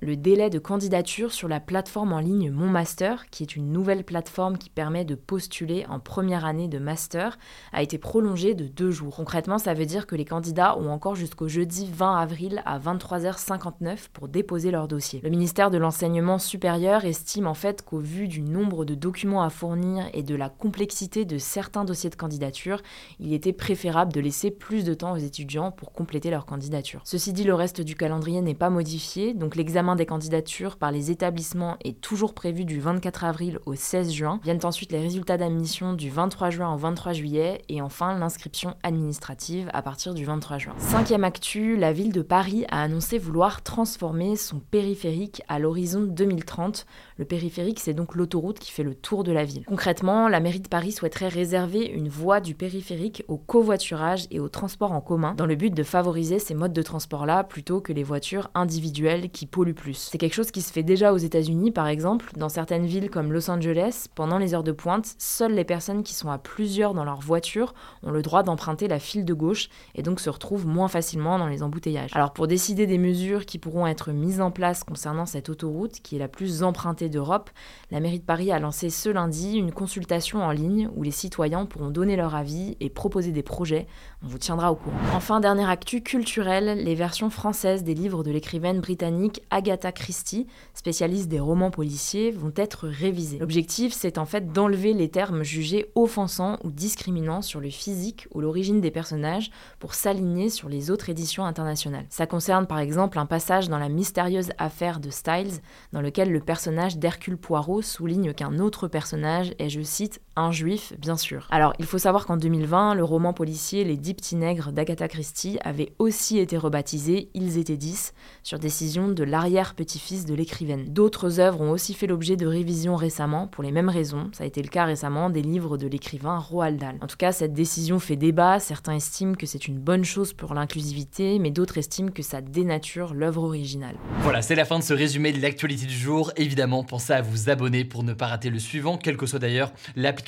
le 0.00 0.16
délai 0.16 0.50
de 0.50 0.58
candidature 0.58 1.32
sur 1.32 1.48
la 1.48 1.60
plateforme 1.60 2.12
en 2.12 2.18
ligne 2.18 2.50
Mon 2.50 2.66
Master, 2.66 3.30
qui 3.30 3.42
est 3.42 3.54
une 3.56 3.70
nouvelle 3.70 4.02
plateforme 4.02 4.58
qui 4.58 4.68
permet 4.68 5.04
de 5.04 5.14
postuler 5.14 5.86
en 5.88 6.00
première 6.00 6.44
année 6.44 6.66
de 6.66 6.78
master, 6.78 7.38
a 7.72 7.82
été 7.82 7.98
prolongé 7.98 8.54
de 8.54 8.66
deux 8.66 8.90
jours. 8.90 9.14
Concrètement, 9.14 9.58
ça 9.58 9.74
veut 9.74 9.86
dire 9.86 10.06
que 10.06 10.16
les 10.16 10.24
candidats 10.24 10.76
ont 10.78 10.90
encore 10.90 11.14
jusqu'au 11.14 11.46
jeudi 11.46 11.88
20 11.92 12.16
avril 12.16 12.62
à 12.66 12.78
23h59 12.78 14.08
pour 14.12 14.28
déposer 14.28 14.70
leur 14.70 14.88
dossier. 14.88 15.20
Le 15.22 15.30
ministère 15.30 15.70
de 15.70 15.78
l'Enseignement 15.78 16.38
supérieur 16.38 17.04
estime 17.04 17.46
en 17.46 17.54
fait 17.54 17.82
qu'au 17.82 18.00
vu 18.00 18.28
du 18.28 18.42
nombre 18.42 18.84
de 18.84 18.94
documents 18.94 19.42
à 19.42 19.50
fournir 19.50 20.08
et 20.14 20.22
de 20.22 20.34
la 20.34 20.48
complexité 20.48 21.24
de 21.24 21.38
certains 21.38 21.84
dossiers 21.84 22.10
de 22.10 22.16
candidature, 22.16 22.82
il 23.20 23.32
était 23.32 23.52
préférable 23.52 24.12
de 24.12 24.20
laisser 24.20 24.50
plus 24.50 24.84
de 24.84 24.94
temps 24.94 25.12
aux 25.12 25.18
étudiants 25.18 25.70
pour 25.70 25.92
compléter 25.92 26.30
leur 26.30 26.44
candidature. 26.44 27.02
Ceci 27.04 27.32
dit, 27.32 27.44
le 27.44 27.54
reste 27.54 27.80
du 27.80 27.94
calendrier 27.94 28.40
n'est 28.42 28.54
pas 28.54 28.70
modifié, 28.70 29.27
donc 29.34 29.56
l'examen 29.56 29.96
des 29.96 30.06
candidatures 30.06 30.76
par 30.76 30.92
les 30.92 31.10
établissements 31.10 31.76
est 31.84 32.00
toujours 32.00 32.34
prévu 32.34 32.64
du 32.64 32.80
24 32.80 33.24
avril 33.24 33.58
au 33.66 33.74
16 33.74 34.12
juin. 34.12 34.40
Viennent 34.42 34.64
ensuite 34.64 34.92
les 34.92 35.00
résultats 35.00 35.36
d'admission 35.36 35.92
du 35.92 36.10
23 36.10 36.50
juin 36.50 36.72
au 36.72 36.76
23 36.76 37.12
juillet 37.12 37.62
et 37.68 37.82
enfin 37.82 38.18
l'inscription 38.18 38.74
administrative 38.82 39.70
à 39.72 39.82
partir 39.82 40.14
du 40.14 40.24
23 40.24 40.58
juin. 40.58 40.74
Cinquième 40.78 41.24
actu, 41.24 41.76
la 41.76 41.92
ville 41.92 42.12
de 42.12 42.22
Paris 42.22 42.64
a 42.70 42.82
annoncé 42.82 43.18
vouloir 43.18 43.62
transformer 43.62 44.36
son 44.36 44.60
périphérique 44.60 45.42
à 45.48 45.58
l'horizon 45.58 46.02
2030. 46.02 46.86
Le 47.16 47.24
périphérique, 47.24 47.80
c'est 47.80 47.94
donc 47.94 48.14
l'autoroute 48.14 48.58
qui 48.58 48.72
fait 48.72 48.82
le 48.82 48.94
tour 48.94 49.24
de 49.24 49.32
la 49.32 49.44
ville. 49.44 49.64
Concrètement, 49.66 50.28
la 50.28 50.40
mairie 50.40 50.60
de 50.60 50.68
Paris 50.68 50.92
souhaiterait 50.92 51.28
réserver 51.28 51.84
une 51.84 52.08
voie 52.08 52.40
du 52.40 52.54
périphérique 52.54 53.24
au 53.28 53.36
covoiturage 53.36 54.26
et 54.30 54.40
au 54.40 54.48
transport 54.48 54.92
en 54.92 55.00
commun 55.00 55.34
dans 55.34 55.46
le 55.46 55.56
but 55.56 55.74
de 55.74 55.82
favoriser 55.82 56.38
ces 56.38 56.54
modes 56.54 56.72
de 56.72 56.82
transport-là 56.82 57.44
plutôt 57.44 57.80
que 57.80 57.92
les 57.92 58.02
voitures 58.02 58.50
individuelles 58.54 59.17
qui 59.26 59.46
polluent 59.46 59.74
plus. 59.74 60.08
C'est 60.10 60.18
quelque 60.18 60.34
chose 60.34 60.50
qui 60.50 60.62
se 60.62 60.72
fait 60.72 60.82
déjà 60.82 61.12
aux 61.12 61.18
États-Unis 61.18 61.72
par 61.72 61.88
exemple. 61.88 62.30
Dans 62.36 62.48
certaines 62.48 62.86
villes 62.86 63.10
comme 63.10 63.32
Los 63.32 63.50
Angeles, 63.50 64.06
pendant 64.14 64.38
les 64.38 64.54
heures 64.54 64.62
de 64.62 64.72
pointe, 64.72 65.14
seules 65.18 65.54
les 65.54 65.64
personnes 65.64 66.02
qui 66.02 66.14
sont 66.14 66.30
à 66.30 66.38
plusieurs 66.38 66.94
dans 66.94 67.04
leur 67.04 67.20
voiture 67.20 67.74
ont 68.02 68.10
le 68.10 68.22
droit 68.22 68.42
d'emprunter 68.42 68.88
la 68.88 68.98
file 68.98 69.24
de 69.24 69.34
gauche 69.34 69.68
et 69.94 70.02
donc 70.02 70.20
se 70.20 70.30
retrouvent 70.30 70.66
moins 70.66 70.88
facilement 70.88 71.38
dans 71.38 71.48
les 71.48 71.62
embouteillages. 71.62 72.10
Alors 72.14 72.32
pour 72.32 72.46
décider 72.46 72.86
des 72.86 72.98
mesures 72.98 73.46
qui 73.46 73.58
pourront 73.58 73.86
être 73.86 74.12
mises 74.12 74.40
en 74.40 74.50
place 74.50 74.84
concernant 74.84 75.26
cette 75.26 75.48
autoroute 75.48 76.00
qui 76.02 76.16
est 76.16 76.20
la 76.20 76.28
plus 76.28 76.62
empruntée 76.62 77.08
d'Europe, 77.08 77.50
la 77.90 78.00
mairie 78.00 78.20
de 78.20 78.24
Paris 78.24 78.52
a 78.52 78.58
lancé 78.58 78.90
ce 78.90 79.08
lundi 79.08 79.56
une 79.56 79.72
consultation 79.72 80.42
en 80.42 80.50
ligne 80.50 80.88
où 80.94 81.02
les 81.02 81.10
citoyens 81.10 81.66
pourront 81.66 81.90
donner 81.90 82.16
leur 82.16 82.34
avis 82.34 82.76
et 82.80 82.90
proposer 82.90 83.32
des 83.32 83.42
projets. 83.42 83.86
On 84.20 84.26
vous 84.26 84.38
tiendra 84.38 84.72
au 84.72 84.74
courant. 84.74 84.96
Enfin, 85.14 85.38
dernière 85.38 85.68
actu 85.68 86.02
culturelle, 86.02 86.82
les 86.82 86.96
versions 86.96 87.30
françaises 87.30 87.84
des 87.84 87.94
livres 87.94 88.24
de 88.24 88.32
l'écrivaine 88.32 88.80
britannique 88.80 89.42
Agatha 89.50 89.92
Christie, 89.92 90.48
spécialiste 90.74 91.28
des 91.28 91.38
romans 91.38 91.70
policiers, 91.70 92.32
vont 92.32 92.52
être 92.56 92.88
révisées. 92.88 93.38
L'objectif, 93.38 93.92
c'est 93.92 94.18
en 94.18 94.26
fait 94.26 94.52
d'enlever 94.52 94.92
les 94.92 95.08
termes 95.08 95.44
jugés 95.44 95.92
offensants 95.94 96.58
ou 96.64 96.72
discriminants 96.72 97.42
sur 97.42 97.60
le 97.60 97.70
physique 97.70 98.26
ou 98.34 98.40
l'origine 98.40 98.80
des 98.80 98.90
personnages 98.90 99.52
pour 99.78 99.94
s'aligner 99.94 100.50
sur 100.50 100.68
les 100.68 100.90
autres 100.90 101.10
éditions 101.10 101.44
internationales. 101.44 102.06
Ça 102.08 102.26
concerne 102.26 102.66
par 102.66 102.80
exemple 102.80 103.20
un 103.20 103.26
passage 103.26 103.68
dans 103.68 103.78
la 103.78 103.88
mystérieuse 103.88 104.50
affaire 104.58 104.98
de 104.98 105.10
Styles, 105.10 105.60
dans 105.92 106.00
lequel 106.00 106.32
le 106.32 106.40
personnage 106.40 106.98
d'Hercule 106.98 107.36
Poirot 107.36 107.82
souligne 107.82 108.32
qu'un 108.34 108.58
autre 108.58 108.88
personnage 108.88 109.54
est, 109.60 109.68
je 109.68 109.82
cite, 109.82 110.20
un 110.38 110.52
juif, 110.52 110.92
bien 110.98 111.16
sûr. 111.16 111.46
Alors, 111.50 111.72
il 111.78 111.84
faut 111.84 111.98
savoir 111.98 112.26
qu'en 112.26 112.36
2020, 112.36 112.94
le 112.94 113.04
roman 113.04 113.32
policier 113.32 113.84
Les 113.84 113.96
Dix 113.96 114.14
Petits 114.14 114.36
Nègres 114.36 114.72
d'Agatha 114.72 115.08
Christie 115.08 115.58
avait 115.64 115.92
aussi 115.98 116.38
été 116.38 116.56
rebaptisé 116.56 117.30
Ils 117.34 117.58
étaient 117.58 117.76
dix, 117.76 118.14
sur 118.42 118.58
décision 118.58 119.08
de 119.08 119.24
l'arrière-petit-fils 119.24 120.24
de 120.24 120.34
l'écrivaine. 120.34 120.84
D'autres 120.88 121.40
œuvres 121.40 121.60
ont 121.60 121.70
aussi 121.70 121.94
fait 121.94 122.06
l'objet 122.06 122.36
de 122.36 122.46
révisions 122.46 122.96
récemment, 122.96 123.48
pour 123.48 123.64
les 123.64 123.72
mêmes 123.72 123.88
raisons. 123.88 124.30
Ça 124.32 124.44
a 124.44 124.46
été 124.46 124.62
le 124.62 124.68
cas 124.68 124.84
récemment 124.84 125.28
des 125.28 125.42
livres 125.42 125.76
de 125.76 125.88
l'écrivain 125.88 126.38
Roald 126.38 126.78
Dahl. 126.78 126.96
En 127.00 127.08
tout 127.08 127.16
cas, 127.16 127.32
cette 127.32 127.52
décision 127.52 127.98
fait 127.98 128.16
débat. 128.16 128.60
Certains 128.60 128.94
estiment 128.94 129.34
que 129.34 129.46
c'est 129.46 129.66
une 129.66 129.78
bonne 129.78 130.04
chose 130.04 130.32
pour 130.32 130.54
l'inclusivité, 130.54 131.38
mais 131.38 131.50
d'autres 131.50 131.78
estiment 131.78 132.10
que 132.10 132.22
ça 132.22 132.40
dénature 132.40 133.12
l'œuvre 133.12 133.42
originale. 133.42 133.96
Voilà, 134.20 134.42
c'est 134.42 134.54
la 134.54 134.64
fin 134.64 134.78
de 134.78 134.84
ce 134.84 134.94
résumé 134.94 135.32
de 135.32 135.42
l'actualité 135.42 135.86
du 135.86 135.96
jour. 135.96 136.32
Évidemment, 136.36 136.84
pensez 136.84 137.12
à 137.12 137.22
vous 137.22 137.50
abonner 137.50 137.84
pour 137.84 138.04
ne 138.04 138.12
pas 138.12 138.26
rater 138.26 138.50
le 138.50 138.58
suivant, 138.58 138.98
quelle 138.98 139.16
que 139.16 139.26
soit 139.26 139.38
d'ailleurs 139.38 139.72
l'application 139.96 140.27